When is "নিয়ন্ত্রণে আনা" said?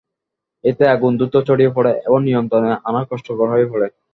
2.27-3.01